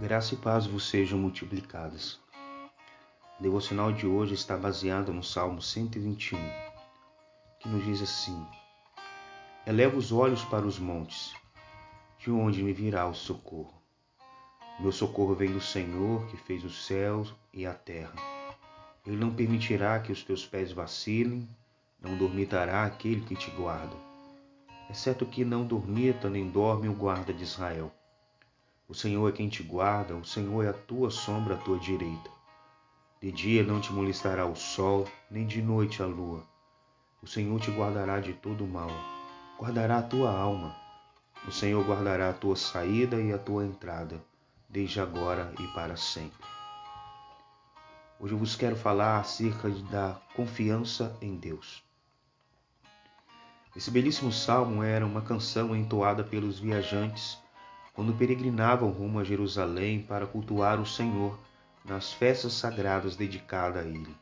[0.00, 2.18] Graça e paz vos sejam multiplicadas.
[3.38, 6.38] O devocional de hoje está baseado no Salmo 121,
[7.58, 8.46] que nos diz assim:
[9.66, 11.34] Eleva os olhos para os montes,
[12.18, 13.74] de onde me virá o socorro.
[14.78, 18.14] Meu socorro vem do Senhor, que fez os céus e a terra.
[19.06, 21.46] Ele não permitirá que os teus pés vacilem,
[22.00, 23.96] não dormitará aquele que te guarda.
[24.88, 27.92] Exceto que não dormita nem dorme o guarda de Israel.
[28.90, 32.28] O Senhor é quem te guarda, o Senhor é a tua sombra à tua direita.
[33.22, 36.42] De dia não te molestará o sol, nem de noite a lua.
[37.22, 38.90] O Senhor te guardará de todo mal,
[39.56, 40.74] guardará a tua alma.
[41.46, 44.20] O Senhor guardará a tua saída e a tua entrada,
[44.68, 46.44] desde agora e para sempre.
[48.18, 51.80] Hoje eu vos quero falar acerca da confiança em Deus.
[53.76, 57.38] Esse belíssimo salmo era uma canção entoada pelos viajantes
[57.92, 61.38] quando peregrinavam rumo a Jerusalém para cultuar o Senhor
[61.84, 64.14] nas festas sagradas dedicadas a Ele.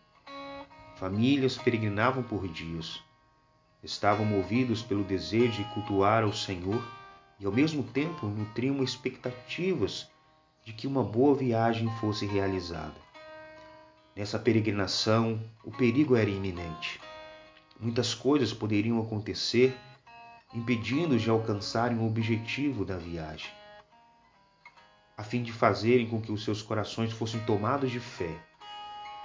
[0.97, 3.03] Famílias peregrinavam por dias.
[3.83, 6.83] Estavam movidos pelo desejo de cultuar ao Senhor
[7.39, 10.09] e, ao mesmo tempo, nutriam expectativas
[10.65, 12.97] de que uma boa viagem fosse realizada.
[14.17, 17.01] Nessa peregrinação, o perigo era iminente.
[17.79, 19.77] Muitas coisas poderiam acontecer,
[20.53, 23.58] impedindo-os de alcançarem o objetivo da viagem
[25.19, 28.33] a fim de fazerem com que os seus corações fossem tomados de fé.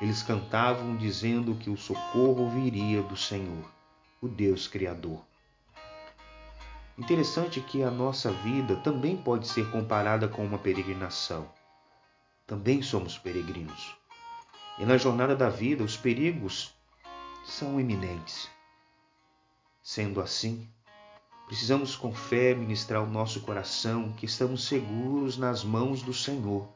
[0.01, 3.71] Eles cantavam dizendo que o socorro viria do Senhor,
[4.19, 5.21] o Deus Criador.
[6.97, 11.47] Interessante que a nossa vida também pode ser comparada com uma peregrinação.
[12.47, 13.95] Também somos peregrinos.
[14.79, 16.73] E na jornada da vida, os perigos
[17.45, 18.49] são iminentes.
[19.83, 20.67] Sendo assim,
[21.47, 26.67] Precisamos com fé ministrar o nosso coração que estamos seguros nas mãos do Senhor,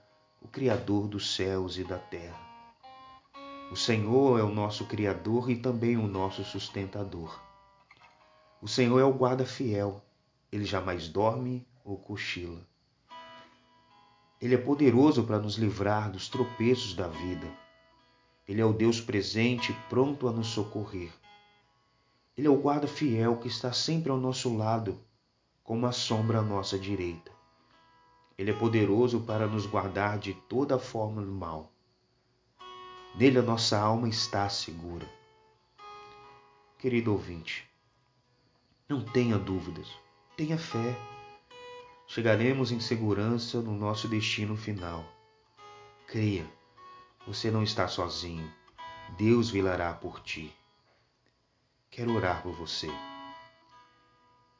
[0.42, 2.38] o Criador dos céus e da terra.
[3.72, 7.42] O Senhor é o nosso Criador e também o nosso sustentador.
[8.62, 10.04] O Senhor é o guarda fiel,
[10.52, 12.62] ele jamais dorme ou cochila.
[14.42, 17.48] Ele é poderoso para nos livrar dos tropeços da vida.
[18.48, 21.12] Ele é o Deus presente, pronto a nos socorrer.
[22.38, 25.00] Ele é o guarda fiel que está sempre ao nosso lado,
[25.64, 27.32] como uma sombra à nossa direita.
[28.38, 31.72] Ele é poderoso para nos guardar de toda forma do mal.
[33.16, 35.10] Nele a nossa alma está segura.
[36.78, 37.68] Querido ouvinte,
[38.88, 39.88] não tenha dúvidas,
[40.38, 40.96] tenha fé.
[42.06, 45.04] Chegaremos em segurança no nosso destino final.
[46.06, 46.46] Creia,
[47.26, 48.48] você não está sozinho.
[49.18, 50.56] Deus velará por ti.
[51.98, 52.88] Quero orar por você.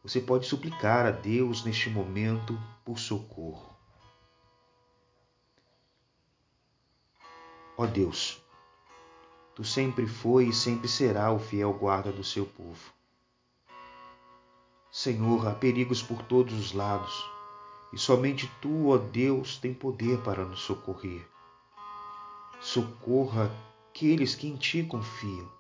[0.02, 3.78] Você pode suplicar a Deus neste momento por socorro.
[7.78, 8.42] Ó Deus,
[9.54, 12.92] Tu sempre foi e sempre será o fiel guarda do seu povo.
[14.92, 17.24] Senhor, há perigos por todos os lados,
[17.94, 21.24] e somente Tu, ó Deus, tem poder para nos socorrer.
[22.60, 23.52] Socorra
[23.92, 25.57] aqueles que em Ti confiam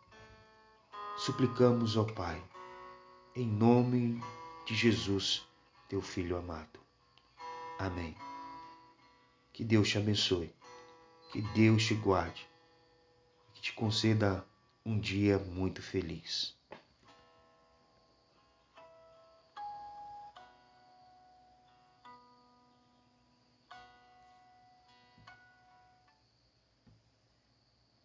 [1.27, 2.41] suplicamos, ó Pai,
[3.35, 4.23] em nome
[4.65, 5.45] de Jesus,
[5.89, 6.79] teu Filho amado.
[7.77, 8.15] Amém.
[9.51, 10.55] Que Deus te abençoe,
[11.33, 12.47] que Deus te guarde,
[13.53, 14.47] que te conceda
[14.85, 16.56] um dia muito feliz.